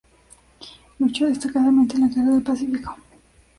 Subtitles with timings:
[0.97, 2.97] Luchó destacadamente en la guerra del Pacífico.